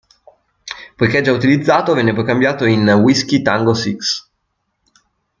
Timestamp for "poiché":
0.97-1.21